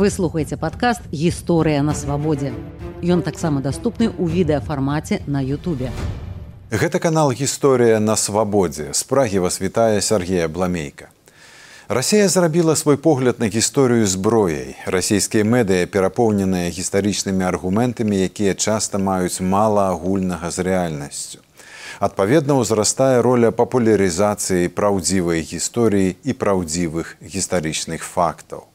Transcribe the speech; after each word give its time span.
Вы 0.00 0.08
слухаеце 0.08 0.56
падкаст 0.56 1.02
гісторыя 1.12 1.82
на 1.84 1.92
свабодзе. 1.92 2.54
Ён 3.04 3.20
таксама 3.20 3.60
даступны 3.60 4.06
ў 4.08 4.32
відэафармаце 4.32 5.18
на 5.26 5.42
Ютубе. 5.44 5.90
Гэта 6.72 6.96
канал 6.96 7.32
гісторыя 7.36 7.98
на 8.00 8.16
свабодзе. 8.16 8.94
З 8.96 9.02
прагі 9.04 9.44
вас 9.44 9.60
вітае 9.60 10.00
Сергея 10.00 10.48
Бламейка. 10.48 11.12
Расія 11.88 12.32
зрабіла 12.32 12.76
свой 12.80 12.96
погляд 12.96 13.44
на 13.44 13.52
гісторыю 13.52 14.06
зброяй. 14.06 14.72
Расійскія 14.86 15.44
медыя 15.44 15.84
перапоўненыя 15.84 16.72
гістарычнымі 16.72 17.44
аргументамі, 17.44 18.24
якія 18.24 18.56
часта 18.56 18.96
маюць 18.96 19.44
мала 19.44 19.92
агульнага 19.92 20.48
з 20.48 20.64
рэальнасцю. 20.64 21.44
Адпаведна 22.00 22.56
ўзрастае 22.56 23.20
роля 23.20 23.52
папулярызацыі 23.52 24.72
праўдзівай 24.72 25.44
гісторыі 25.44 26.16
і 26.24 26.32
праўдзівых 26.32 27.20
гістарычных 27.20 28.00
фактаў. 28.00 28.69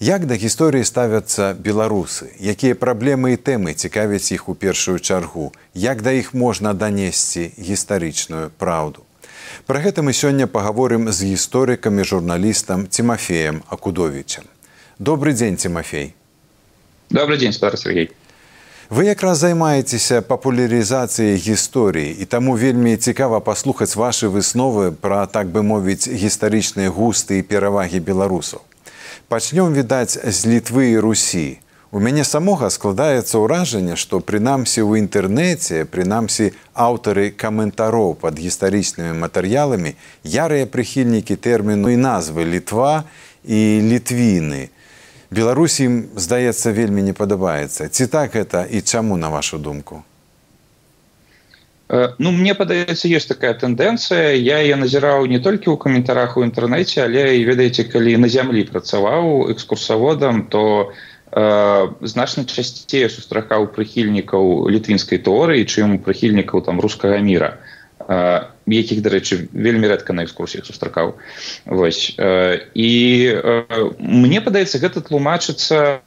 Як 0.00 0.26
да 0.26 0.34
гісторыі 0.34 0.82
ставяцца 0.82 1.54
беларусы, 1.54 2.26
якія 2.42 2.74
праблемы 2.74 3.34
і 3.34 3.38
тэмы 3.38 3.74
цікавяць 3.78 4.34
іх 4.34 4.48
у 4.48 4.54
першую 4.54 4.98
чаргу, 4.98 5.52
як 5.74 6.02
да 6.02 6.10
іх 6.10 6.34
можна 6.34 6.74
данесці 6.74 7.54
гістарычную 7.54 8.50
праўду. 8.58 9.06
Пра 9.66 9.78
гэта 9.78 10.02
мы 10.02 10.12
сёння 10.12 10.50
пагаворым 10.50 11.12
з 11.12 11.30
гісторыкам 11.30 12.00
і 12.00 12.04
журналістам 12.04 12.86
Тимофеем 12.86 13.62
Акудовичем. 13.70 14.44
Добры 14.98 15.32
дзень 15.32 15.56
Тимофей. 15.56 16.14
Добрый 17.10 17.38
дзень 17.38 17.52
стар 17.52 17.78
Сергей. 17.78 18.10
Вы 18.90 19.06
якраз 19.06 19.38
займаецеся 19.38 20.20
папулярызацыяй 20.22 21.38
гісторыі 21.38 22.18
і 22.18 22.24
таму 22.26 22.58
вельмі 22.58 22.96
цікава 22.96 23.40
паслухаць 23.40 23.94
вашы 23.96 24.28
высновы 24.28 24.90
пра 24.90 25.26
так 25.26 25.48
бы 25.54 25.62
мовіць 25.62 26.10
гістарычныя 26.10 26.90
густы 26.90 27.38
і 27.38 27.46
перавагі 27.46 28.02
беларусаў. 28.02 28.60
Пачнём 29.28 29.72
відаць 29.74 30.18
з 30.20 30.46
літвы 30.46 30.90
і 30.92 30.98
русі. 30.98 31.58
У 31.94 32.00
мяне 32.00 32.24
самога 32.24 32.70
складаецца 32.70 33.38
ўражанне, 33.38 33.96
што 33.96 34.18
прынамсі 34.20 34.82
ў 34.82 35.00
інтэрнэце, 35.06 35.86
прынамсі 35.86 36.52
аўтары 36.74 37.30
каментароў 37.30 38.14
пад 38.18 38.38
гістарычнымі 38.38 39.14
матэрыяламі 39.24 39.94
ярыя 40.22 40.66
прыхільнікі 40.66 41.38
тэрміну 41.38 41.94
і 41.94 41.98
назвы 41.98 42.44
літва 42.44 43.04
і 43.46 43.60
літвіны 43.90 44.74
беларусі 45.34 45.84
ім 45.84 45.94
здаецца 46.14 46.72
вельмі 46.72 47.02
не 47.02 47.12
падабаецца. 47.12 47.88
Ці 47.88 48.06
так 48.06 48.34
гэта 48.38 48.64
і 48.70 48.80
чаму 48.80 49.16
на 49.16 49.28
вашу 49.28 49.58
думку 49.58 50.04
ну 51.88 52.32
мне 52.32 52.54
падаецца 52.54 53.08
есть 53.08 53.28
такая 53.28 53.52
тэндэнцыя 53.54 54.32
я 54.40 54.58
я 54.64 54.76
назіраў 54.76 55.26
не 55.28 55.38
толькі 55.38 55.70
ў 55.70 55.76
каментарах 55.76 56.36
у 56.36 56.44
інтэрнэце 56.46 57.04
але 57.04 57.36
і 57.36 57.44
ведаеце 57.44 57.84
калі 57.84 58.16
на 58.24 58.28
зямлі 58.28 58.64
працаваў 58.64 59.52
экскурсаводам 59.52 60.48
то 60.48 60.92
э, 61.32 61.88
значна 62.00 62.44
часцей 62.48 63.08
сустракаў 63.08 63.68
прыхільнікаў 63.76 64.70
літвінскай 64.72 65.20
тэорыі 65.20 65.68
чым 65.68 66.00
прыхільнікаў 66.00 66.64
там 66.64 66.80
рускага 66.80 67.20
мира 67.20 67.60
якіх 68.08 69.00
дарэчы 69.00 69.48
вельмі 69.52 69.88
рэдка 69.88 70.12
на 70.12 70.24
экскурсіях 70.24 70.66
сустракаў. 70.66 71.16
Вось 71.64 72.12
і 72.18 72.90
мне 73.98 74.40
падаецца 74.44 74.78
гэта 74.78 75.00
тлумачыцца 75.00 76.00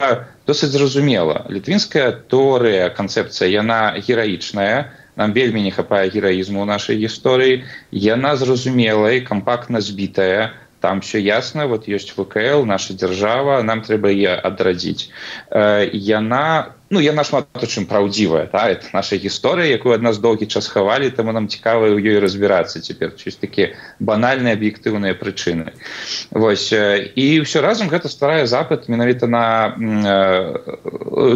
досыць 0.46 0.74
зразумела. 0.74 1.46
Літвінская 1.50 2.12
торыя 2.30 2.90
канцэпцыя 2.90 3.50
яна 3.50 3.98
гераічная 3.98 4.94
нам 5.18 5.34
вельмі 5.34 5.66
не 5.66 5.72
хапае 5.74 6.08
гераізму 6.14 6.66
нашай 6.66 7.02
гісторыі. 7.02 7.66
Яна 7.92 8.38
зразумелая 8.38 9.22
кампактна 9.26 9.82
збітая. 9.82 10.54
Там 10.80 11.02
все 11.02 11.20
ясно 11.20 11.68
вот 11.68 11.90
ёсць 11.90 12.14
вКл 12.14 12.62
наша 12.62 12.94
дзяржава 12.94 13.66
нам 13.66 13.82
трэба 13.82 14.14
е 14.14 14.38
адрадзіць. 14.38 15.10
Яна 15.50 16.77
ну 16.90 17.00
я 17.00 17.14
нашмат 17.14 17.48
чым 17.68 17.86
праўдзівая 17.86 18.48
та 18.48 18.70
это 18.72 18.88
наша 18.94 19.18
гісторыя 19.20 19.68
якую 19.76 19.94
ад 19.96 20.02
нас 20.02 20.18
доўгі 20.24 20.48
час 20.48 20.68
хавалі 20.72 21.12
таму 21.12 21.36
нам 21.36 21.48
цікава 21.52 21.92
ў 21.92 22.00
ёй 22.00 22.20
разбірацца 22.24 22.80
цяпер 22.80 23.12
чусь 23.20 23.36
такі 23.36 23.76
банальныя 24.00 24.56
аб'ектыўныя 24.56 25.18
прычыны 25.20 25.76
вось 26.32 26.72
і 26.72 27.26
ўсё 27.44 27.60
разам 27.60 27.92
гэта 27.92 28.08
стварае 28.08 28.48
запад 28.48 28.88
менавіта 28.88 29.28
на 29.28 29.76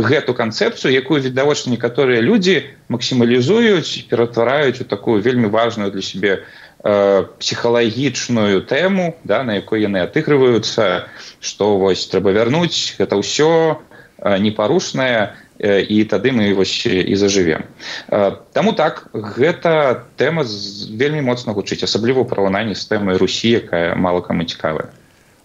гэту 0.08 0.32
канцэпцыю 0.34 0.96
якую 0.96 1.20
відавочна 1.20 1.76
некаторыя 1.76 2.24
людзі 2.24 2.64
максімалізуюць 2.88 4.08
ператвараюць 4.08 4.80
у 4.82 4.88
такую 4.88 5.20
вельмі 5.20 5.52
важную 5.52 5.92
для 5.92 6.02
сябе 6.02 6.48
псіхалагічную 6.82 8.66
тэму 8.66 9.20
да 9.24 9.44
на 9.44 9.60
якой 9.60 9.84
яны 9.86 10.02
атыгрываюцца 10.02 11.12
што 11.38 11.78
вось 11.78 12.08
трэба 12.08 12.34
вярнуць 12.34 12.98
гэта 12.98 13.20
ўсё 13.20 13.78
непарушная 14.22 15.36
і 15.62 16.04
тады 16.10 16.32
мы 16.34 16.54
вось 16.58 16.86
і 16.86 17.14
зажывем. 17.16 17.70
Таму 18.54 18.74
так 18.74 19.06
гэта 19.14 20.06
тэма 20.18 20.42
вельмі 20.90 21.22
моцна 21.22 21.54
гучыць 21.54 21.86
асабліва 21.86 22.26
ў 22.26 22.30
параўнанні 22.30 22.74
з 22.74 22.82
тэмай 22.90 23.22
русі 23.22 23.62
якая 23.62 23.94
мала 23.94 24.26
каму 24.26 24.44
цікавая. 24.44 24.90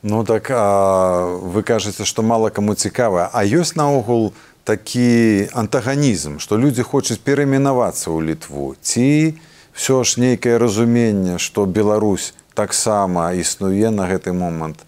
Ну 0.02 0.24
так 0.24 0.48
а, 0.50 1.36
вы 1.42 1.60
кажаце 1.62 2.08
што 2.08 2.22
мала 2.22 2.48
каму 2.48 2.74
цікавая. 2.74 3.28
А 3.28 3.44
ёсць 3.44 3.76
наогул 3.76 4.32
такі 4.64 5.52
антаганізм 5.52 6.40
што 6.40 6.56
людзі 6.56 6.80
хочуць 6.80 7.20
перамінавацца 7.20 8.08
ў 8.08 8.32
літву. 8.32 8.72
Ці 8.80 9.36
ўсё 9.76 10.00
ж 10.00 10.16
нейкае 10.16 10.56
разуменне 10.56 11.36
што 11.36 11.68
Беларусь 11.68 12.32
таксама 12.56 13.36
існуе 13.36 13.92
на 13.92 14.08
гэты 14.08 14.32
момант 14.32 14.80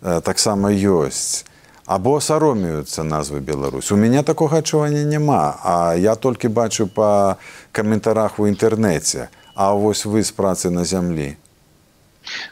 таксама 0.00 0.72
ёсць 0.72 1.44
або 1.90 2.20
саромеюцца 2.20 3.02
назвы 3.02 3.40
Беларусь. 3.40 3.90
У 3.90 3.96
мяне 3.96 4.22
такога 4.22 4.62
адчування 4.62 5.02
няма, 5.02 5.58
а 5.64 5.94
я 5.98 6.14
толькі 6.14 6.48
бачу 6.48 6.86
па 6.86 7.36
каментарах 7.72 8.38
у 8.38 8.46
інтэрнэце, 8.46 9.26
А 9.54 9.74
вось 9.74 10.06
вы 10.06 10.22
з 10.22 10.30
працы 10.30 10.70
на 10.70 10.84
зямлі. 10.84 11.36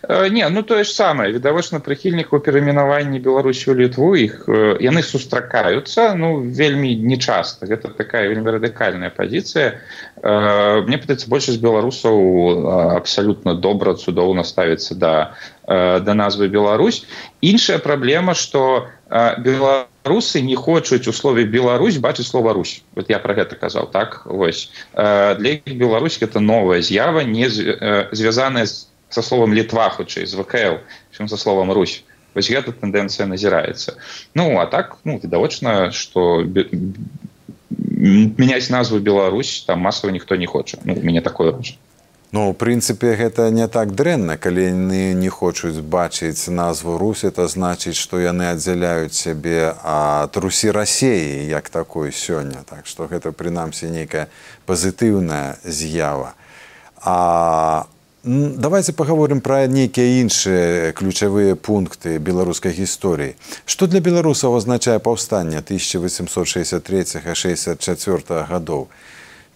Не 0.09 0.49
ну 0.49 0.63
тое 0.63 0.85
ж 0.85 0.91
самае 0.95 1.29
відавочна 1.35 1.79
прыхільнікаў 1.85 2.41
перамінавання 2.41 3.21
беларусі 3.21 3.69
ў 3.69 3.85
літву 3.85 4.17
іх 4.17 4.49
яны 4.81 5.05
сустракаюцца 5.05 6.17
ну 6.17 6.41
вельмі 6.41 6.97
нечаста 6.97 7.69
гэта 7.69 7.93
такая 7.93 8.25
вельмі 8.33 8.57
радыкальная 8.57 9.13
пазіцыя 9.13 9.77
мне 10.89 10.97
пытаецца 10.97 11.29
большасць 11.29 11.61
беларусаў 11.61 12.17
абсалютна 12.97 13.55
добра 13.61 13.95
цудоўна 13.95 14.43
ставіцца 14.49 14.97
да 14.97 15.15
да 15.69 16.13
назвы 16.17 16.49
Беларусь 16.49 17.05
іншая 17.45 17.79
праблема 17.79 18.33
што 18.33 18.89
беларусы 19.13 20.41
не 20.41 20.57
хочуць 20.57 21.07
у 21.07 21.13
слове 21.13 21.45
Беларусь 21.45 22.01
бачыць 22.01 22.33
слова 22.33 22.57
Русь 22.57 22.83
вот 22.97 23.11
я 23.13 23.19
про 23.19 23.35
гэта 23.37 23.55
казаў 23.55 23.93
так? 23.93 24.23
Вось 24.25 24.73
для 24.97 25.61
іх 25.61 25.77
Беларусь 25.77 26.17
это 26.25 26.41
новая 26.41 26.81
з'ява 26.81 27.21
не 27.21 27.49
звязаная 27.53 28.65
з 28.65 28.89
со 29.11 29.23
словом 29.23 29.55
літва 29.55 29.89
хутчэй 29.91 30.27
з 30.27 30.35
вКл 30.35 30.85
чым 31.13 31.29
за 31.29 31.37
словом 31.37 31.73
Русь 31.73 32.05
вось 32.35 32.51
гэта 32.51 32.73
тэндэнцыя 32.73 33.27
назіраецца. 33.27 33.97
Ну 34.35 34.59
а 34.61 34.67
так 34.67 34.99
ну 35.05 35.19
відавочна 35.19 35.91
что 35.93 36.45
мяняць 37.99 38.71
назву 38.71 38.99
Беларусь 38.99 39.65
там 39.67 39.81
масава 39.81 40.13
ніхто 40.13 40.37
не 40.37 40.47
хоча. 40.47 40.79
Ну, 40.85 40.95
мяне 40.95 41.21
такое 41.21 41.53
ража 41.53 41.75
Ну, 42.31 42.51
у 42.51 42.53
прынцыпе 42.53 43.17
гэта 43.17 43.49
не 43.49 43.65
так 43.73 43.95
дрэнна. 43.97 44.37
Калі 44.37 44.61
яны 44.69 45.17
не 45.17 45.31
хочуць 45.33 45.81
бачыць 45.81 46.53
назву 46.53 46.99
русь 47.01 47.25
это 47.25 47.49
значыць 47.49 47.97
што 47.97 48.21
яны 48.21 48.53
аддзяляюць 48.53 49.17
сябе 49.17 49.73
ад 49.81 50.37
русі 50.37 50.69
рассеі 50.71 51.49
як 51.49 51.73
такой 51.73 52.13
сёння. 52.13 52.69
Так 52.69 52.85
што 52.85 53.09
гэта 53.09 53.33
прынамсі 53.33 53.89
нейкая 53.89 54.29
пазітыўная 54.69 55.57
з'ява. 55.65 56.37
А 57.01 57.89
давайте 58.25 58.93
паговорым 58.93 59.41
пра 59.41 59.67
нейкія 59.71 60.19
іншыя 60.23 60.93
ключавыя 60.93 61.55
пункты 61.55 62.19
беларускай 62.19 62.75
гісторыі. 62.75 63.39
Што 63.63 63.87
для 63.87 64.01
беларусаў 64.01 64.59
азначае 64.59 64.99
паўстанне 64.99 65.63
1863 65.63 67.23
64 67.35 68.43
гадоў? 68.51 68.89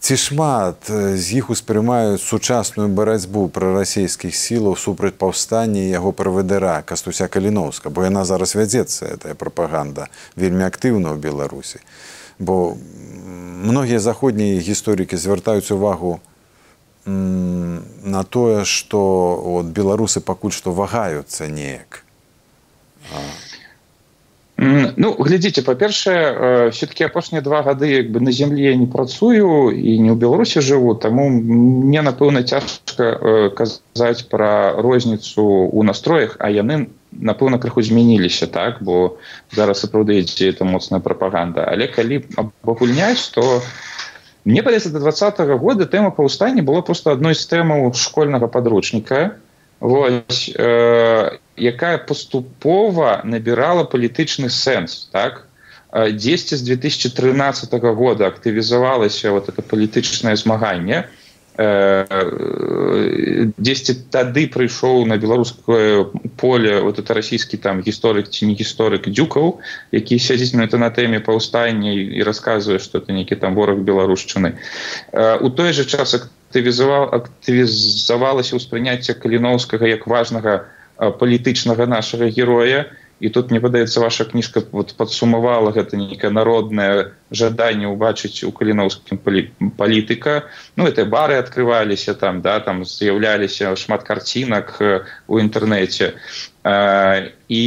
Ці 0.02 0.16
шмат 0.16 0.90
з 0.90 1.26
іх 1.38 1.50
успрымаюць 1.50 2.22
сучасную 2.22 2.88
барацьбу 2.88 3.46
прарасійскіх 3.48 4.34
сілаў 4.34 4.74
супраць 4.78 5.14
паўстання 5.14 5.82
яго 5.90 6.10
правадыра 6.10 6.82
кастуся 6.82 7.28
каліноўска 7.28 7.90
бо 7.90 8.06
яна 8.06 8.24
зараз 8.26 8.54
вядзецца 8.54 9.06
этая 9.14 9.34
прапаганда 9.34 10.10
вельмі 10.34 10.66
актыўна 10.66 11.14
ў 11.14 11.18
беларусі. 11.18 11.82
Бо 12.38 12.74
многія 13.62 13.98
заходнія 13.98 14.58
гісторыкі 14.58 15.18
звяртаюць 15.18 15.70
увагу 15.70 16.18
на 16.18 16.31
тое 17.04 18.64
што 18.64 19.00
от 19.58 19.66
беларусы 19.74 20.20
пакуль 20.20 20.52
што 20.52 20.72
вагаюцца 20.72 21.48
неяк. 21.48 22.04
Ну 24.62 25.08
глядзіце 25.18 25.62
па-першае 25.66 26.70
все-таки 26.70 27.02
апошнія 27.04 27.42
два 27.42 27.62
гады 27.66 27.88
як 27.90 28.10
бы 28.14 28.20
на 28.20 28.30
зямлі 28.30 28.62
я 28.62 28.74
не 28.76 28.86
працую 28.86 29.74
і 29.74 29.90
не 29.98 30.10
ў 30.12 30.16
беларусі 30.16 30.62
жыву 30.62 30.94
таму 30.94 31.26
мне 31.32 32.02
напэўна 32.06 32.44
цяжка 32.46 33.50
казаць 33.58 34.28
пра 34.30 34.78
розніцу 34.78 35.42
ў 35.42 35.82
настроях 35.82 36.36
а 36.38 36.52
яны 36.54 36.86
напэўна 37.10 37.58
крыху 37.58 37.82
змяніліся 37.82 38.46
так 38.46 38.78
бо 38.86 39.18
зараз 39.50 39.82
сапраўды 39.82 40.20
ідзе 40.22 40.52
это 40.54 40.68
моцная 40.68 41.00
прапаганда. 41.00 41.66
Але 41.66 41.90
калі 41.90 42.22
абагульняць 42.36 43.34
то 43.34 43.62
мне 44.44 44.62
падаецца 44.62 44.90
до 44.90 45.00
двадцатого 45.00 45.58
года 45.58 45.86
тэма 45.86 46.10
паўстання 46.10 46.62
была 46.62 46.82
просто 46.82 47.12
адной 47.12 47.34
з 47.34 47.46
тэмаў 47.46 47.94
школьнага 47.94 48.48
падручніка 48.48 49.38
Вось, 49.82 50.46
э, 50.54 51.38
якая 51.56 51.98
паступова 51.98 53.22
набірала 53.26 53.82
палітычны 53.82 54.46
сэнс 54.46 55.10
так? 55.10 55.48
10 55.92 56.54
з 56.54 56.62
2013 56.62 57.74
года 57.82 58.30
актывізавалася 58.30 59.32
вот 59.34 59.48
это 59.50 59.60
палітычнае 59.60 60.36
змаганне 60.36 61.10
10 61.58 64.08
тады 64.08 64.48
прыйшоў 64.48 65.04
на 65.04 65.20
беларускае 65.20 66.08
поле 66.40 66.80
вот 66.80 66.96
это 66.98 67.14
расійскі 67.14 67.56
там 67.60 67.84
гісторык 67.84 68.32
ці 68.32 68.48
не 68.48 68.56
гісторык 68.56 69.12
дзюкаў 69.12 69.60
які 69.92 70.18
сядзіць 70.18 70.56
на 70.56 70.64
это 70.64 70.80
на 70.80 70.88
тэме 70.88 71.20
паўстання 71.20 71.92
і 71.92 72.22
расказвае 72.24 72.78
что 72.78 73.04
это 73.04 73.12
нейкі 73.12 73.36
там 73.36 73.54
вораг 73.54 73.84
беларушчыны. 73.84 74.56
У 75.12 75.50
той 75.50 75.72
же 75.72 75.84
час 75.84 76.14
актывізаваў 76.16 77.12
актывізавалася 77.20 78.56
ўспрыняцце 78.56 79.12
каліноўскага 79.12 79.86
як 79.88 80.06
важнага 80.06 80.64
палітычнага 80.96 81.86
нашага 81.86 82.28
героя. 82.28 82.86
І 83.22 83.30
тут 83.30 83.50
мне 83.50 83.60
падаецца 83.62 84.02
ваша 84.02 84.26
кніжка 84.26 84.62
вот 84.72 84.94
падсумавала 84.98 85.70
гэта 85.70 85.96
нейкае 85.96 86.34
народнае 86.34 87.14
жаданне 87.32 87.88
ўбачыць 87.88 88.44
у 88.44 88.52
каліноўскім 88.52 89.18
палі, 89.18 89.50
палітыка. 89.76 90.44
Ну 90.76 90.86
это 90.86 91.04
бары 91.04 91.40
открываліся 91.40 92.14
там 92.14 92.40
да 92.40 92.60
там 92.60 92.84
з'яўляліся 92.84 93.74
шмат 93.76 94.04
карцінак 94.04 94.78
у 95.26 95.38
інтэрнэце. 95.40 96.12
І 97.48 97.64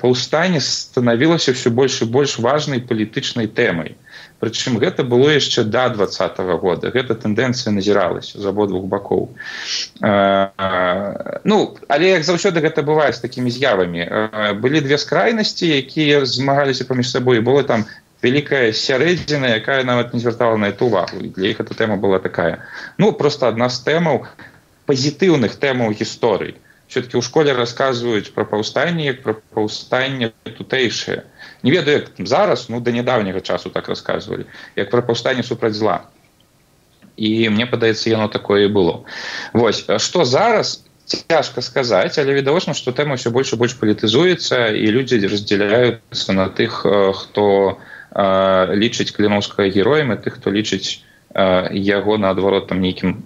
паўстанне 0.00 0.60
станавілася 0.60 1.52
все 1.52 1.70
больш 1.70 2.02
і 2.02 2.06
больш 2.08 2.38
важнай 2.38 2.80
палітычнай 2.80 3.46
тэмай. 3.46 3.94
Прычым 4.40 4.80
гэта 4.80 5.04
было 5.04 5.28
яшчэ 5.36 5.68
да 5.68 5.92
двадцатого 5.92 6.56
года. 6.56 6.88
Гэта 6.88 7.12
тэндэнцыя 7.12 7.76
назіралася 7.76 8.40
з 8.40 8.44
абодвух 8.48 8.88
бакоў. 8.88 9.36
Ну 11.44 11.58
але 11.92 12.06
як 12.16 12.24
заўсёды 12.24 12.64
гэта 12.64 12.80
бывае 12.80 13.12
з 13.12 13.20
такімі 13.20 13.52
з'явамі. 13.52 14.08
Былі 14.56 14.80
две 14.80 14.96
скрайнасці 14.96 15.68
якія 15.68 16.24
змагаліся 16.24 16.88
паміж 16.88 17.12
сабой. 17.12 17.44
Было 17.44 17.60
там 17.68 17.84
вялікая 18.22 18.72
сярэдзіна 18.72 19.56
якая 19.60 19.84
нават 19.84 20.14
не 20.14 20.20
звяртала 20.20 20.56
на 20.56 20.68
эту 20.72 20.86
увагу. 20.86 21.20
Для 21.20 21.50
іх 21.50 21.60
эта 21.60 21.74
тэма 21.74 21.96
была 21.96 22.18
такая. 22.18 22.64
Ну 22.98 23.12
просто 23.12 23.48
адна 23.48 23.68
з 23.68 23.80
тэмаў 23.84 24.26
пазітыўных 24.86 25.56
тэмаў 25.56 25.96
гісторыі 25.96 26.56
все-таки 26.90 27.14
ў 27.16 27.22
школе 27.22 27.54
расказваюць 27.54 28.34
пра 28.34 28.42
паўстанне 28.44 29.14
як 29.14 29.22
пра 29.22 29.38
паўстанне 29.54 30.34
тутэйшае. 30.44 31.22
Не 31.62 31.70
ведаю 31.70 32.02
як 32.02 32.10
там 32.10 32.26
зараз 32.26 32.66
ну 32.68 32.80
да 32.82 32.90
нядаўняга 32.90 33.40
часу 33.40 33.70
так 33.70 33.88
рассказывалі 33.88 34.50
як 34.74 34.90
пра 34.90 35.00
паўстанне 35.00 35.46
супраць 35.46 35.78
зла. 35.78 36.10
І 37.16 37.48
мне 37.48 37.66
падаецца 37.70 38.10
яно 38.10 38.26
такое 38.28 38.68
было. 38.68 39.06
Вось 39.54 39.86
что 39.86 40.24
зараз 40.24 40.82
цяжка 41.06 41.62
сказаць 41.62 42.18
але 42.18 42.34
відавочна 42.34 42.74
что 42.74 42.90
тэма 42.90 43.14
все 43.14 43.30
больше 43.30 43.54
больш 43.54 43.78
палітызуецца 43.78 44.74
і 44.74 44.86
людзі 44.90 45.22
раздзяляюцца 45.30 46.34
на 46.34 46.50
тых 46.50 46.82
хто 47.14 47.78
лічыць 48.14 49.12
кліноўскага 49.14 49.68
героем 49.70 50.12
і 50.12 50.18
тых 50.18 50.40
хто 50.40 50.50
лічыць 50.50 51.02
яго 51.34 52.18
наадварот 52.18 52.66
там 52.68 52.80
нейкім 52.80 53.22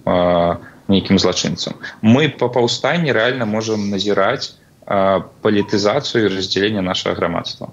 нейкім 0.88 1.18
злачынцам. 1.18 1.80
Мы 2.02 2.28
по 2.28 2.48
паўстанні 2.48 3.12
реально 3.12 3.46
можем 3.46 3.88
назіраць 3.88 4.52
палітызацыю 4.84 6.28
раздзялення 6.28 6.82
нашага 6.82 7.16
грамадства. 7.16 7.72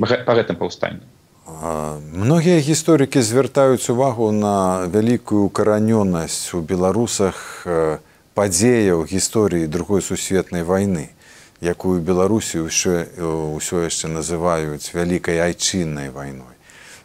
Па 0.00 0.32
гэтым 0.32 0.56
паўстанні. 0.56 1.04
Многія 2.12 2.58
гісторыкі 2.58 3.20
звяртаюць 3.20 3.90
увагу 3.92 4.32
на 4.32 4.88
вялікую 4.88 5.48
каранёнасць 5.52 6.56
у 6.56 6.60
беларусах 6.60 7.66
падзеяў 8.34 9.04
гісторыі 9.04 9.68
другой 9.68 10.02
сусветнай 10.02 10.64
вайны 10.64 11.15
якую 11.60 12.00
беларусі 12.00 12.66
ўсё 12.66 13.06
ўсё 13.56 13.84
яшчэ 13.88 14.12
называюць 14.12 14.92
вялікай 14.92 15.40
айчыннай 15.40 16.10
вайной 16.10 16.56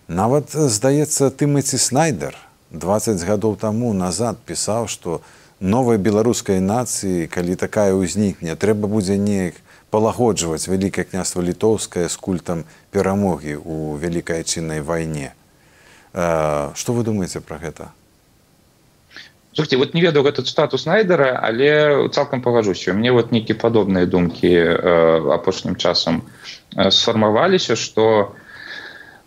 нават 0.08 0.52
здаецца 0.52 1.32
тымаці 1.32 1.78
снайдер 1.80 2.36
20 2.72 3.24
гадоў 3.24 3.56
таму 3.56 3.94
назад 3.94 4.40
пісаў 4.46 4.88
што 4.88 5.22
новай 5.60 5.98
беларускай 5.98 6.60
нацыі 6.60 7.28
калі 7.28 7.56
такая 7.56 7.94
ўзнікне 7.96 8.56
трэба 8.56 8.92
будзе 8.92 9.18
неяк 9.18 9.60
палагоджваць 9.92 10.72
вялікае 10.72 11.06
княства 11.06 11.44
літоўскае 11.44 12.08
з 12.08 12.16
культам 12.16 12.64
перамогі 12.96 13.60
ў 13.60 14.00
вялікай 14.00 14.48
чыннай 14.48 14.80
вайне. 14.80 15.36
Што 16.16 16.96
вы 16.96 17.04
думаеце 17.04 17.44
пра 17.44 17.60
гэта? 17.60 17.92
Слухайте, 19.54 19.78
вот 19.78 19.94
не 19.94 20.02
ведаю 20.02 20.26
этот 20.26 20.48
статус 20.48 20.86
найдера 20.86 21.40
але 21.44 22.10
цалкам 22.10 22.42
пагажуся. 22.42 22.94
Мне 22.94 23.12
вот 23.12 23.32
нейкі 23.32 23.54
падобныя 23.54 24.06
думкі 24.06 24.48
э, 24.48 25.34
апошнім 25.34 25.76
часам 25.76 26.24
э, 26.76 26.92
сфармаваліся 26.92 27.76
что 27.76 28.36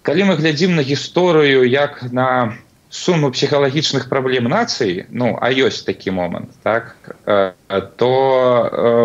калі 0.02 0.24
мы 0.24 0.36
глядзім 0.36 0.76
на 0.76 0.82
гісторыю 0.82 1.68
як 1.68 2.02
на 2.12 2.56
суму 2.88 3.30
псіхалагічных 3.30 4.08
праблем 4.08 4.48
нацыі 4.48 5.06
ну 5.10 5.36
а 5.40 5.50
ёсць 5.50 5.82
такі 5.82 6.14
момант 6.14 6.54
так 6.62 6.94
то 7.96 8.10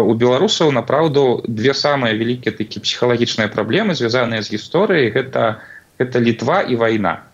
у 0.06 0.13
беларусаў 0.13 0.71
направўду 0.71 1.42
две 1.48 1.74
самыя 1.74 2.13
вялікія 2.13 2.54
такі 2.54 2.86
псіхалагічныя 2.86 3.50
праблемы 3.50 3.98
звязаныя 3.98 4.45
з 4.45 4.54
гісторыяй 4.54 5.10
гэта 5.10 5.66
это 6.00 6.19
літва 6.19 6.62
і 6.62 6.75
вайна. 6.75 7.27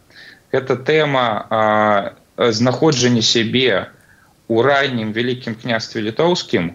Гэта 0.52 0.76
тэма 0.76 1.26
знаходжання 2.38 3.22
сябе 3.22 3.88
у 4.48 4.62
раннім 4.62 5.14
вялікім 5.14 5.56
княстве 5.56 6.02
літоўскім 6.02 6.74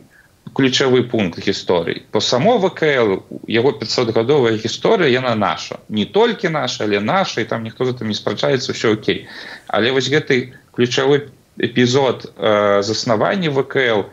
ключавы 0.52 1.04
пункт 1.04 1.38
гісторыі. 1.38 2.02
По 2.10 2.20
само 2.20 2.58
вКл 2.58 3.22
яго 3.46 3.70
500гадовая 3.72 4.56
гісторыя 4.56 5.06
яна 5.06 5.34
наша. 5.34 5.78
Не 5.88 6.04
толькі 6.04 6.48
наша 6.48 6.84
але 6.84 7.00
наша 7.00 7.40
і 7.40 7.44
там 7.44 7.62
ніхто 7.62 7.84
за 7.84 7.92
там 7.92 8.08
не 8.08 8.14
спрачаецца 8.14 8.72
все 8.72 8.92
Окей. 8.92 9.28
Але 9.68 9.92
вось 9.92 10.10
гэты 10.10 10.54
ключавы 10.72 11.30
эпізод 11.58 12.32
э, 12.36 12.82
заснавання 12.82 13.50
вКл 13.50 14.10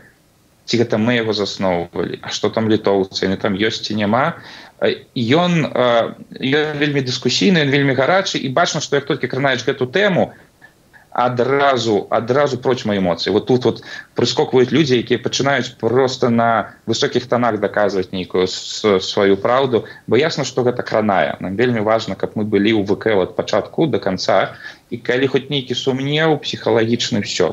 ці 0.67 0.77
гэта 0.77 0.99
мы 0.99 1.15
яго 1.15 1.33
засноўвалі 1.33 2.19
А 2.21 2.29
что 2.29 2.49
там 2.49 2.69
літоўцы 2.69 3.27
не 3.27 3.37
там 3.37 3.55
ёсць 3.55 3.87
ці 3.87 3.95
няма 3.95 4.37
ён 5.15 5.65
э, 5.65 6.13
вельмі 6.77 7.01
дыскусійны 7.01 7.65
вельмі 7.65 7.97
гарачы 7.97 8.37
і 8.37 8.49
бачна 8.53 8.81
што 8.81 8.99
як 9.01 9.07
толькі 9.07 9.31
кранаеш 9.31 9.65
гэту 9.65 9.87
тэму 9.87 10.35
адразу 11.17 12.05
адразу 12.13 12.61
прочма 12.61 12.93
эмоцыі 12.93 13.33
вот 13.33 13.49
тут 13.49 13.65
вот 13.65 13.81
прыскокваюць 14.13 14.69
людзі 14.69 15.01
якія 15.01 15.17
пачынаюць 15.17 15.73
просто 15.81 16.29
на 16.29 16.77
высокіх 16.85 17.25
тонах 17.25 17.57
даказваць 17.57 18.13
нейкую 18.13 18.45
сваю 18.45 19.37
праўду 19.41 19.85
бо 20.05 20.21
ясна 20.21 20.45
что 20.45 20.61
гэта 20.61 20.85
кранае 20.85 21.33
нам 21.41 21.57
вельмі 21.57 21.81
важно 21.81 22.13
каб 22.13 22.37
мы 22.37 22.45
былі 22.45 22.77
ў 22.77 22.85
вК 22.85 23.17
от 23.17 23.35
пачатку 23.35 23.87
до 23.87 23.99
конца. 23.99 24.53
І 24.89 24.97
калі 24.97 25.27
хоць 25.27 25.49
нейкі 25.51 25.75
сумнеў 25.75 26.37
псіхалагічны 26.39 27.19
все 27.25 27.51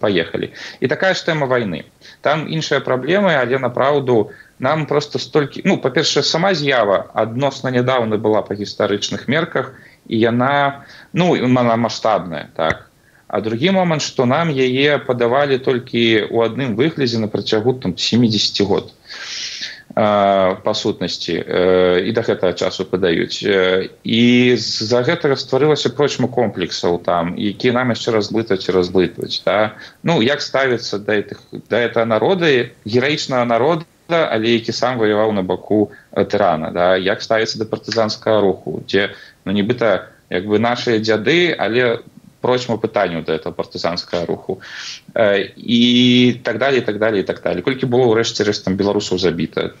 поехали. 0.00 0.50
І 0.80 0.88
такая 0.88 1.14
ж 1.14 1.22
тэма 1.22 1.46
войны. 1.46 1.84
Там 2.24 2.48
іншыя 2.48 2.80
праблемы 2.80 3.36
але 3.36 3.58
на 3.58 3.70
праўду 3.70 4.30
нам 4.58 4.86
просто 4.86 5.18
столькі 5.18 5.62
ну 5.64 5.78
па-першае 5.78 6.24
сама 6.24 6.54
з'ява 6.54 7.12
адносна 7.14 7.70
нядаўна 7.70 8.16
была 8.16 8.42
па 8.42 8.54
гістарычных 8.54 9.28
мерках. 9.28 9.76
і 9.76 9.89
і 10.08 10.18
яна 10.18 10.84
ну 11.12 11.34
она 11.34 11.76
масштабная 11.76 12.48
так. 12.56 12.90
А 13.28 13.40
другі 13.40 13.70
момант 13.70 14.02
что 14.02 14.26
нам 14.26 14.50
яе 14.50 14.98
падавалі 14.98 15.58
толькі 15.58 16.26
у 16.30 16.42
адным 16.42 16.74
выглядзе 16.74 17.18
на 17.18 17.28
працягу 17.28 17.74
там 17.74 17.96
70 17.96 18.66
год 18.66 18.92
па 19.94 20.72
сутнасці 20.74 21.34
і 22.06 22.10
да 22.14 22.22
гэтага 22.22 22.54
часу 22.54 22.86
падаюць. 22.86 23.42
І 24.06 24.22
з-за 24.54 25.02
гэтага 25.02 25.34
стварылася 25.34 25.90
прочму 25.90 26.30
комплексаў 26.30 27.02
там 27.02 27.34
які 27.34 27.74
нам 27.74 27.90
яшчэ 27.90 28.14
разблытаць 28.14 28.70
разблытваць 28.70 29.42
да? 29.46 29.74
ну 30.02 30.22
як 30.22 30.42
ставіцца 30.42 30.98
да 30.98 31.18
этих 31.18 31.42
да 31.70 31.82
это 31.82 32.04
народы 32.04 32.70
гераічнага 32.86 33.44
народа 33.44 33.86
але 34.10 34.58
які 34.58 34.72
сам 34.72 34.98
ваяваў 34.98 35.32
на 35.32 35.42
баку 35.42 35.90
тырана 36.14 36.70
да. 36.70 36.94
Як 36.96 37.22
ставіцца 37.22 37.58
да 37.58 37.66
партызанскага 37.66 38.40
руху 38.40 38.82
дзе 38.86 39.10
ну 39.50 39.58
нібыта 39.58 40.14
як 40.30 40.46
бы 40.46 40.62
наши 40.62 41.02
дзяды 41.02 41.50
але 41.58 42.06
прочму 42.40 42.78
пытанню 42.78 43.22
до 43.22 43.32
этого 43.32 43.52
партызанскага 43.52 44.26
руху. 44.26 44.60
І 45.56 46.40
так 46.42 46.58
далее 46.58 46.80
так 46.80 46.98
далее 46.98 47.22
так 47.22 47.42
далее 47.42 47.62
колькі 47.62 47.86
было 47.86 48.06
ўрэшце 48.06 48.46
рэш 48.46 48.62
там 48.64 48.76
беларусаў 48.76 49.18
забіта. 49.18 49.74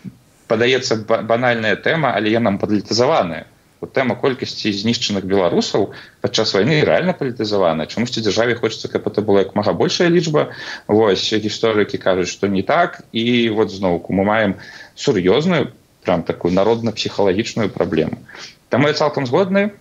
Падаецца 0.50 0.98
банальная 1.06 1.76
тэма 1.76 2.12
але 2.12 2.30
я 2.30 2.40
нам 2.40 2.58
палітызаваная. 2.58 3.46
Тэма 3.80 4.12
колькасці 4.20 4.72
знішчаных 4.76 5.24
беларусаў 5.24 5.94
падчас 6.20 6.52
войны 6.52 6.84
реально 6.84 7.16
палітызавана 7.16 7.86
чамусьці 7.86 8.20
дзяржаве 8.20 8.54
хочется 8.54 8.88
каб 8.92 9.06
это 9.06 9.22
было 9.22 9.46
як 9.46 9.54
мага 9.54 9.72
большая 9.72 10.10
лічба. 10.10 10.52
Вось 10.86 11.32
гісторыкі 11.32 11.96
кажуць 11.96 12.28
что 12.28 12.48
не 12.48 12.62
так. 12.62 13.06
І 13.12 13.48
вот 13.48 13.70
зноўку 13.70 14.12
мы 14.12 14.24
маем 14.24 14.56
сур'ёзную 14.96 15.72
прям 16.04 16.22
такую 16.22 16.52
народна-псіхалагічную 16.52 17.70
праблему 17.70 18.20
там 18.70 18.86
я 18.86 18.94
цалкам 18.94 19.26
згодны. 19.26 19.76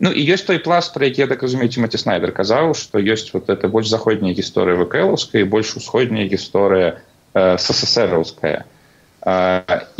Ну 0.00 0.08
і 0.08 0.22
ёсць 0.32 0.48
той 0.48 0.58
пласт 0.64 0.94
про 0.94 1.04
які 1.04 1.20
я 1.20 1.28
так 1.28 1.42
разумею 1.42 1.68
маці 1.76 1.98
снайдер 2.00 2.32
казаў 2.32 2.72
что 2.72 2.96
ёсць 2.96 3.34
вот 3.36 3.50
это 3.52 3.68
больш 3.68 3.88
заходняя 3.92 4.32
гісторыя 4.32 4.80
вКлаўская 4.80 5.44
больш 5.44 5.76
усходняя 5.76 6.24
гісторыя 6.24 7.04
сссраўская 7.34 8.64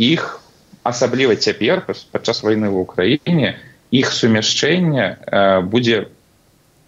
іх 0.01 0.41
асабліва 0.81 1.35
цяпер 1.37 1.85
падчас 1.85 2.41
войны 2.41 2.73
в 2.73 2.81
украіне 2.81 3.61
іх 3.91 4.09
сумяшчэнне 4.09 5.61
будзе 5.69 6.09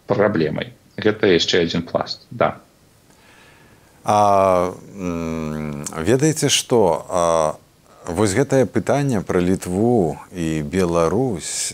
праблемай. 0.09 0.73
Гэта 0.97 1.29
яшчэ 1.37 1.61
один 1.61 1.85
пласт 1.85 2.25
да. 2.31 2.57
А 4.03 4.73
ведаеце 6.01 6.49
что 6.49 7.61
вось 8.07 8.35
гэтае 8.35 8.65
пытанне 8.65 9.21
пра 9.21 9.39
літву 9.39 10.17
і 10.35 10.61
Беларусь 10.63 11.73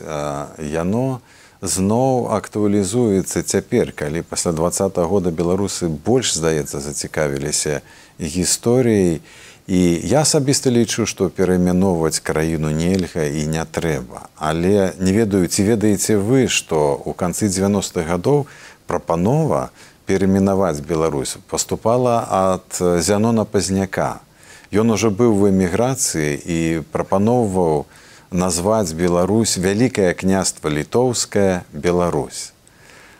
яно 0.59 1.21
зноў 1.61 2.31
актуалізуецца 2.35 3.43
цяпер 3.43 3.91
калі 3.91 4.21
пасля 4.21 4.51
два 4.51 4.69
-го 4.69 5.05
года 5.07 5.29
беларусы 5.31 5.89
больш 5.89 6.35
здаецца 6.35 6.79
зацікавіліся 6.79 7.81
гісторыяй 8.19 9.21
і 9.69 10.01
я 10.03 10.21
асабіста 10.25 10.71
лічу, 10.73 11.05
што 11.05 11.29
пераймяноўваць 11.29 12.19
краіну 12.25 12.73
нельга 12.73 13.29
і 13.29 13.45
не 13.45 13.61
трэба. 13.61 14.25
Але 14.35 14.93
не 14.97 15.13
ведаю, 15.13 15.45
ці 15.45 15.63
ведаеце 15.63 16.17
вы, 16.17 16.49
што 16.49 16.97
ў 17.05 17.13
канцы 17.13 17.45
90-х 17.53 18.01
гадоў 18.01 18.49
прапанова 18.89 19.69
перамінаваць 20.09 20.81
Беларусь 20.81 21.37
паступала 21.53 22.25
ад 22.25 22.81
зянона 22.81 23.45
пазняка. 23.45 24.25
Ён 24.69 24.93
ужо 24.93 25.09
быў 25.09 25.33
в 25.33 25.49
эміграцыі 25.49 26.37
і 26.45 26.57
прапаноўваў 26.93 27.89
назваць 28.29 28.93
Беларусь 28.93 29.57
вялікае 29.57 30.13
княства 30.13 30.69
літоўская 30.69 31.65
Беларусь. 31.73 32.53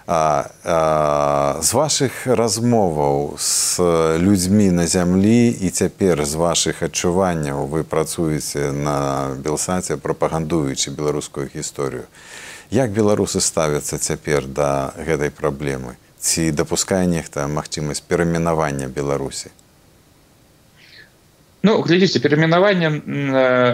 А, 0.06 0.46
а, 0.64 1.58
з 1.62 1.74
вашых 1.74 2.30
размоваў 2.30 3.34
з 3.42 3.82
людзьмі 4.22 4.70
на 4.78 4.86
зямлі 4.86 5.50
і 5.50 5.70
цяпер 5.70 6.22
з 6.26 6.38
вашых 6.38 6.86
адчуванняў 6.86 7.66
вы 7.66 7.82
працуеце 7.82 8.70
на 8.70 9.34
белсаце 9.42 9.98
прапагандуючы 9.98 10.94
беларускую 10.94 11.50
гісторыю. 11.50 12.06
Як 12.70 12.94
беларусы 12.94 13.42
ставяцца 13.42 13.98
цяпер 13.98 14.46
да 14.46 14.94
гэтай 14.98 15.34
праблемы? 15.34 15.98
Ці 16.22 16.54
дапускае 16.54 17.10
нехта 17.10 17.50
магчымасць 17.50 18.06
перамінавання 18.06 18.86
беларусі 18.86 19.50
Ну 21.64 21.82
глядзіце 21.84 22.22
перамінаванне 22.24 22.90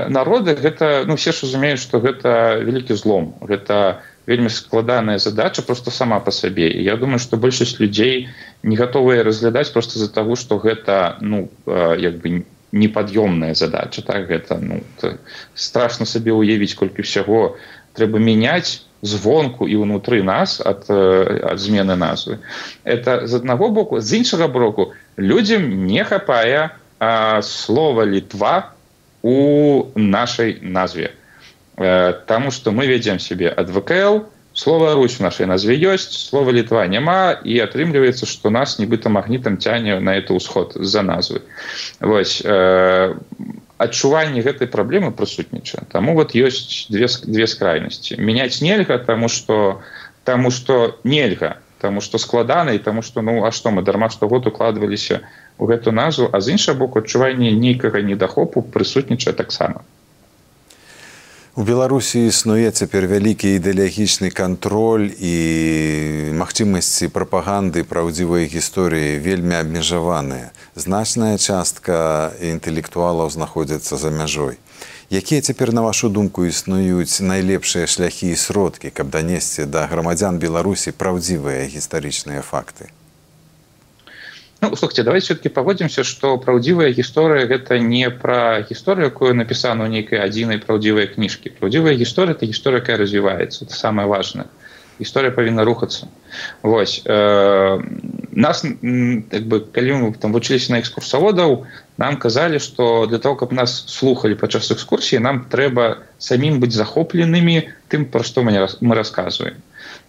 народа 0.09 0.57
гэта 0.57 1.05
ну 1.05 1.15
все 1.15 1.31
ж 1.31 1.45
разумеюць 1.45 1.83
што 1.83 2.01
гэта 2.01 2.57
вялікі 2.65 2.97
злом 2.97 3.35
гэта 3.41 4.01
вельмі 4.25 4.49
складаная 4.49 5.17
задача 5.21 5.61
просто 5.61 5.91
сама 5.91 6.19
по 6.19 6.31
сабе 6.31 6.65
і 6.71 6.81
я 6.83 6.97
думаю 6.97 7.19
что 7.19 7.37
большасць 7.37 7.77
людзей 7.79 8.29
не 8.63 8.75
готовыя 8.75 9.23
разглядаць 9.23 9.69
просто 9.69 9.99
за 9.99 10.09
того 10.09 10.35
что 10.35 10.57
гэта 10.57 11.17
ну 11.21 11.49
як 11.65 12.17
бы 12.25 12.45
непад'ёмная 12.75 13.55
задача 13.55 14.01
так? 14.01 14.27
Гэта 14.27 14.59
ну 14.59 14.83
страшно 15.55 16.05
сабе 16.05 16.35
уявіць 16.35 16.75
колькі 16.75 17.07
ўсяго 17.07 17.55
трэба 17.95 18.19
мяняць 18.19 18.83
звонку 19.01 19.69
і 19.69 19.79
ўнутры 19.79 20.19
нас 20.23 20.59
ад, 20.59 20.89
ад 20.89 21.57
змены 21.59 21.95
назвы. 21.95 22.43
Это 22.83 23.27
з 23.27 23.39
аднаго 23.39 23.69
боку. 23.69 24.01
З 24.01 24.19
іншага 24.19 24.51
броку 24.51 24.91
людзям 25.15 25.87
не 25.87 26.03
хапае 26.03 26.75
слова 27.41 28.05
літва 28.05 28.71
у 29.21 29.83
нашай 29.95 30.59
назве 30.61 31.11
Э, 31.77 32.13
Таму 32.27 32.51
што 32.51 32.71
мы 32.71 32.87
ведзем 32.87 33.19
сябе 33.19 33.51
ад 33.51 33.69
ВКЛ, 33.69 34.23
слова 34.53 34.93
Русь 34.95 35.19
у 35.19 35.23
нашай 35.23 35.45
назве 35.45 35.75
ёсць, 35.75 36.15
слова 36.15 36.51
літва 36.55 36.87
няма 36.87 37.35
і 37.43 37.59
атрымліваецца, 37.59 38.23
што 38.25 38.49
нас 38.49 38.79
нібыта 38.79 39.11
магнітам 39.11 39.59
цяне 39.59 39.99
на 39.99 40.15
это 40.15 40.31
ўсход 40.31 40.79
з-за 40.79 41.03
назвы. 41.03 41.43
Вось, 41.99 42.39
э, 42.39 43.15
адчуванне 43.77 44.39
гэтай 44.39 44.71
праблемы 44.71 45.11
прысутнічае. 45.11 45.83
Таму 45.91 46.15
вот 46.15 46.31
ёсць 46.31 46.87
две, 46.87 47.11
две 47.27 47.47
скрайнасці. 47.47 48.15
Мяняць 48.23 48.63
нельга, 48.63 48.97
таму 48.97 49.27
што, 49.27 49.83
таму 50.23 50.51
што 50.55 50.95
нельга, 51.03 51.59
таму 51.83 51.99
што 51.99 52.17
складана 52.17 52.71
і 52.71 52.79
таму 52.79 53.03
што 53.03 53.19
ну 53.21 53.43
а 53.43 53.51
што 53.51 53.69
мы 53.75 53.83
дарма 53.83 54.07
штогод 54.09 54.47
укладваліся 54.47 55.27
ў 55.57 55.67
гэту 55.71 55.91
назву, 55.91 56.29
а 56.31 56.41
з 56.41 56.55
іншага 56.57 56.79
боку 56.79 56.99
адчуванне 56.99 57.51
нейкага 57.55 58.01
недахопу 58.01 58.61
прысутнічае 58.61 59.33
таксама. 59.33 59.83
У 61.55 61.63
Беларусі 61.63 62.27
існуе 62.27 62.67
цяпер 62.75 63.07
вялікі 63.07 63.47
ідэалагічны 63.55 64.27
кантроль 64.35 65.07
і 65.15 65.35
магчымасці 66.35 67.07
прапаганды 67.15 67.87
праўдзівай 67.87 68.51
гісторыі 68.51 69.23
вельмі 69.23 69.55
абмежаваныя. 69.63 70.51
Значная 70.75 71.39
частка 71.39 72.35
інтэлектуалаў 72.43 73.31
знаходзяцца 73.31 73.95
за 73.95 74.11
мяжой. 74.11 74.59
Якія 75.07 75.39
цяпер 75.39 75.71
на 75.71 75.87
вашу 75.87 76.11
думку 76.11 76.43
існуюць 76.43 77.23
найлепшыя 77.23 77.87
шляхі 77.87 78.35
і 78.35 78.35
сродкі, 78.35 78.91
каб 78.91 79.15
данесці 79.15 79.63
да 79.63 79.87
грамадзян 79.87 80.35
Беларусі 80.43 80.91
праўдзівыя 80.91 81.71
гістарычныя 81.71 82.43
факты? 82.43 82.91
Ну, 84.61 84.75
слухайте 84.75 85.03
давайте 85.03 85.25
все-таки 85.25 85.49
паводзімся 85.49 86.03
что 86.03 86.37
праўдзівая 86.37 86.89
гісторыя 86.95 87.45
гэта 87.45 87.75
не 87.79 88.09
про 88.09 88.63
гісторыю 88.63 89.11
якую 89.11 89.35
напісана 89.35 89.83
у 89.83 89.91
нейкай 89.91 90.23
адзінай 90.23 90.63
праўдзівай 90.63 91.11
кніжкі 91.11 91.51
праўдзівая 91.59 91.95
гісторыя 91.99 92.39
это 92.39 92.47
гісторыя 92.47 92.79
якая 92.79 92.95
развіваецца 92.97 93.65
это 93.65 93.75
самое 93.75 94.07
важное. 94.07 94.47
Гісторыя 94.95 95.35
павінна 95.35 95.67
рухацца 95.67 96.07
Вось 96.63 97.03
э, 97.03 97.79
нас 98.31 98.61
так 98.63 99.43
бы 99.43 99.59
калі 99.59 99.91
мы 99.99 100.13
там 100.15 100.31
вучыліся 100.31 100.71
на 100.71 100.79
экскурсаводаў 100.79 101.67
нам 101.97 102.15
казалі 102.15 102.63
что 102.63 103.05
для 103.11 103.19
того 103.19 103.35
каб 103.35 103.51
нас 103.51 103.83
слухали 103.91 104.39
падчас 104.39 104.71
экскурсіі 104.71 105.19
нам 105.19 105.51
трэба 105.51 105.99
самім 106.17 106.63
быць 106.63 106.79
захопленымі 106.79 107.67
тым 107.91 108.07
пра 108.07 108.23
што 108.23 108.39
мы 108.41 108.55
мы 108.79 108.95
рассказываем. 108.95 109.59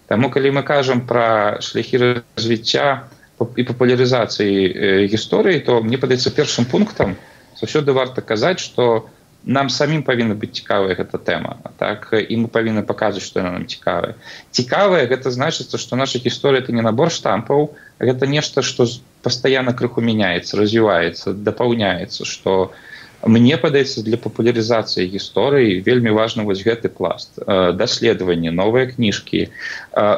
Таму 0.07 0.31
калі 0.31 0.55
мы 0.55 0.63
кажам 0.63 1.03
про 1.03 1.59
шляхі 1.59 2.23
развіцця 2.39 3.11
то 3.11 3.16
і 3.41 3.63
папулярызацыі 3.63 5.09
гісторыі 5.13 5.61
то 5.67 5.83
мне 5.83 6.01
падаецца 6.01 6.33
першым 6.33 6.65
пунктам 6.65 7.17
заўсёды 7.61 7.93
варта 7.93 8.23
казаць 8.23 8.61
что 8.61 9.09
нам 9.45 9.71
самім 9.71 10.03
павінна 10.03 10.35
быць 10.35 10.57
цікавая 10.59 10.97
гэта 10.99 11.21
тэма 11.23 11.61
так 11.79 12.11
і 12.17 12.35
мы 12.43 12.49
павінны 12.49 12.83
паказваць 12.83 13.27
што 13.27 13.45
яна 13.45 13.53
нам 13.59 13.67
цікавая 13.67 14.17
цікавая 14.51 15.05
гэта 15.07 15.31
значыцца 15.31 15.79
што 15.79 15.97
наша 15.97 16.19
гісторыя 16.19 16.65
это 16.65 16.73
не 16.73 16.83
набор 16.83 17.13
штампаў 17.13 17.71
гэта 18.01 18.27
нешта 18.27 18.63
што 18.63 18.89
пастаянна 19.23 19.77
крыху 19.77 20.01
мяняецца 20.01 20.59
развіваецца 20.59 21.37
дапаўняецца 21.37 22.25
что 22.25 22.59
у 22.73 22.96
мне 23.27 23.57
падаецца 23.59 24.03
для 24.07 24.17
папулярызацыі 24.17 25.11
гісторыі 25.11 25.83
вельмі 25.87 26.15
важны 26.15 26.47
вось 26.47 26.63
гэты 26.63 26.89
пласт 26.89 27.39
э, 27.39 27.73
даследаванні 27.75 28.55
новыя 28.55 28.87
кніжкі 28.87 29.41
э, 29.47 29.51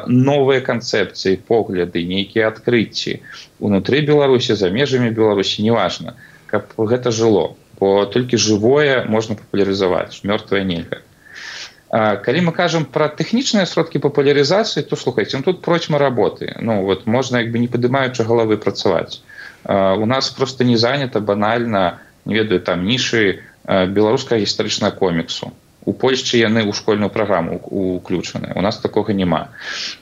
новыя 0.07 0.61
канцэпцыі 0.61 1.41
погляды 1.49 2.05
нейкія 2.05 2.53
адкрыцці. 2.53 3.19
Унутры 3.59 4.01
беларусі 4.05 4.55
за 4.55 4.69
межамі 4.69 5.09
беларусі 5.09 5.65
неважна 5.65 6.15
каб 6.49 6.73
гэта 6.77 7.11
жыло 7.11 7.55
бо 7.79 8.05
толькі 8.05 8.37
жывое 8.37 9.05
можна 9.07 9.39
папулярызаваць 9.39 10.21
мёртвая 10.27 10.67
нельга. 10.67 10.99
Калі 11.89 12.39
мы 12.45 12.51
кажам 12.53 12.85
пра 12.85 13.07
тэхнічныя 13.09 13.65
сродкі 13.65 14.03
папулярызацыі 14.03 14.83
то 14.85 14.99
слухайце 14.99 15.39
ну, 15.39 15.43
тут 15.43 15.63
прочьма 15.65 15.97
работы. 15.97 16.53
Ну 16.61 16.83
вот 16.85 17.07
можна 17.07 17.41
як 17.41 17.49
бы 17.49 17.57
не 17.57 17.71
падымаючы 17.71 18.27
галавы 18.27 18.57
працаваць. 18.57 19.23
У 19.65 20.05
нас 20.05 20.29
просто 20.29 20.63
не 20.63 20.77
занята 20.77 21.19
банальна 21.19 21.69
на 21.69 21.89
не 21.89 22.08
ведаю 22.25 22.59
там 22.59 22.85
нішы 22.85 23.43
беларускага 23.69 24.41
гістарычнага 24.41 24.95
коміксу. 24.97 25.53
У 25.87 25.93
польшчы 25.95 26.37
яны 26.37 26.67
ў 26.67 26.75
школьную 26.75 27.09
праграму 27.09 27.55
уключаны. 27.63 28.51
У 28.53 28.61
нас 28.61 28.77
такога 28.77 29.13
няма. 29.15 29.49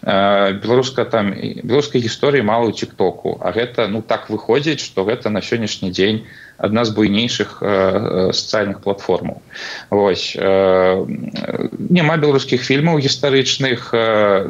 Беларуска 0.01 1.05
там 1.05 1.31
беларускай 1.31 2.01
гісторыі 2.01 2.41
мала 2.43 2.67
ў 2.67 2.73
тиктоку. 2.73 3.37
А 3.39 3.53
гэта 3.53 3.87
ну 3.87 4.01
так 4.01 4.27
выходзіць 4.27 4.81
что 4.83 5.05
гэта 5.05 5.29
на 5.29 5.39
сённяшні 5.39 5.93
дзень 5.93 6.25
адна 6.57 6.83
з 6.83 6.91
буйнейшых 6.97 7.61
сацыяльных 7.61 8.81
платформаў. 8.81 9.39
Вось 9.93 10.33
няма 10.35 12.17
беларускіх 12.17 12.65
фільмаў 12.65 12.97
гістарычных 12.97 13.93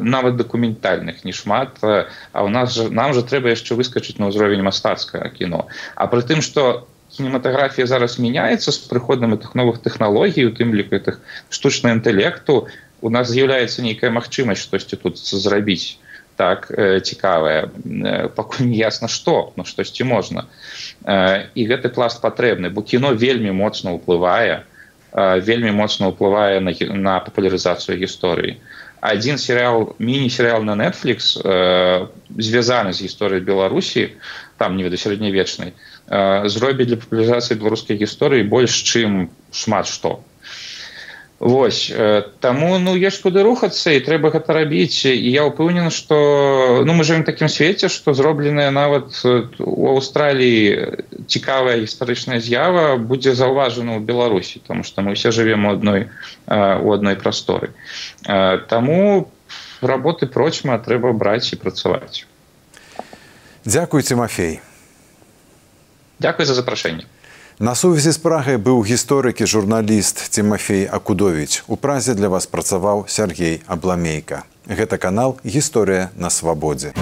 нават 0.00 0.40
дакументальных 0.40 1.22
не 1.28 1.36
шмат 1.36 1.76
а 1.84 2.40
у 2.42 2.48
нас 2.48 2.74
же 2.74 2.88
нам 2.88 3.12
же 3.12 3.22
трэба 3.22 3.52
яшчэ 3.52 3.76
выскачыць 3.76 4.16
на 4.18 4.32
ўзровень 4.32 4.64
мастацкага 4.64 5.28
кіно. 5.28 5.68
А 5.94 6.08
пры 6.08 6.24
тым 6.24 6.40
что 6.40 6.88
кінематаграфія 7.16 7.86
зараз 7.86 8.18
мяняецца 8.18 8.72
з 8.72 8.78
прыходам 8.90 9.34
гэтых 9.34 9.54
новых 9.58 9.80
тэхналогій 9.84 10.48
у 10.48 10.52
тым 10.52 10.74
ліку 10.76 10.96
гэтых 10.96 11.20
штучна 11.48 11.96
інтэлекту 11.96 12.68
у 13.00 13.10
нас 13.10 13.30
з'яўляецца 13.30 13.82
нейкая 13.82 14.10
магчымасць 14.10 14.62
штосьці 14.62 15.00
тут 15.00 15.18
зрабіць 15.18 15.98
так 16.38 16.70
цікавае 17.02 17.68
пакуль 18.36 18.70
не 18.70 18.78
ясна 18.78 19.08
што 19.10 19.52
ну 19.56 19.64
штосьці 19.66 20.06
можна. 20.06 20.46
І 21.54 21.62
гэты 21.66 21.90
пласт 21.90 22.22
патрэбны 22.22 22.70
бо 22.70 22.82
кіно 22.82 23.14
вельмі 23.14 23.50
моцна 23.50 23.96
ўплывае 23.98 24.62
вельмі 25.42 25.72
моцна 25.72 26.12
ўплывае 26.12 26.60
на, 26.60 26.72
на 26.94 27.18
папулярызацыю 27.24 27.98
гісторыі 27.98 28.60
один 29.00 29.38
серыал 29.38 29.94
міні-серыал 29.98 30.62
на 30.62 30.74
netflix 30.74 31.38
э, 31.42 32.08
звязаны 32.36 32.92
з 32.92 33.06
гісторыяй 33.06 33.40
беларусі 33.40 34.16
там 34.56 34.76
не 34.76 34.82
веда 34.82 34.96
сярэднявечнай 34.96 35.72
э, 35.72 36.48
зробіць 36.48 36.88
для 36.88 36.98
папулярызацыі 36.98 37.58
беларускай 37.58 37.96
гісторыі 37.96 38.48
больш 38.48 38.82
чым 38.82 39.30
шмат 39.52 39.86
што 39.86 40.20
Вось 41.38 41.86
э, 41.94 42.22
таму 42.40 42.78
ну 42.82 42.98
ёсць 42.98 43.22
куды 43.22 43.46
рухацца 43.46 43.94
і 43.94 44.02
трэба 44.02 44.34
гэта 44.34 44.58
рабіць. 44.58 45.06
І 45.06 45.30
я 45.30 45.46
ўпэўнены 45.46 45.94
што 45.94 46.82
ну 46.82 46.96
мы 46.98 47.06
жывем 47.06 47.22
такім 47.22 47.46
свеце 47.46 47.86
што 47.86 48.10
зробленая 48.10 48.74
нават 48.74 49.14
у 49.22 49.86
Аўстраліі 49.94 50.98
цікавая 51.30 51.78
гістарычная 51.78 52.42
з'ява 52.42 52.98
будзе 52.98 53.38
заўважана 53.38 53.94
ў 53.96 54.02
беларусі 54.02 54.58
тому 54.66 54.82
што 54.82 55.06
мы 55.06 55.14
ўсе 55.14 55.30
жывем 55.30 55.70
у 55.70 55.78
адной 55.78 56.10
у 56.50 56.90
адной 56.90 57.14
прасторы. 57.14 57.70
Таму 58.26 59.30
работы 59.78 60.26
прочма 60.26 60.74
трэба 60.82 61.14
браць 61.14 61.54
і 61.54 61.60
працаваць. 61.62 62.26
Дякуй 63.62 64.02
Тимофей. 64.02 64.58
Дякую 66.18 66.50
за 66.50 66.58
запрашэнне 66.58 67.06
На 67.60 67.74
сувязі 67.74 68.12
з 68.14 68.22
прагай 68.22 68.54
быў 68.54 68.84
гісторык 68.86 69.42
і 69.42 69.46
журналіст 69.50 70.30
Тимофей 70.30 70.86
Акудович. 70.86 71.64
У 71.66 71.74
празе 71.74 72.14
для 72.14 72.28
вас 72.30 72.46
працаваў 72.46 73.10
Сергей 73.10 73.62
Абламейка. 73.66 74.44
Гэта 74.70 74.94
канал 74.94 75.34
гісторыя 75.42 76.14
на 76.14 76.30
свабодзе. 76.30 76.94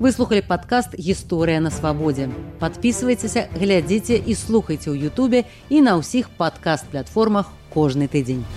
Выслухалі 0.00 0.40
падкаст 0.48 0.96
гісторыя 0.96 1.60
на 1.60 1.68
свабодзе. 1.68 2.32
Падпісывайцеся, 2.56 3.52
глядзіце 3.52 4.16
і 4.16 4.32
слухайце 4.32 4.88
ў 4.88 5.12
Ютубе 5.12 5.44
і 5.68 5.84
на 5.84 6.00
ўсіх 6.00 6.32
падкаст-платформах 6.40 7.52
кожны 7.68 8.08
тыдзень. 8.08 8.48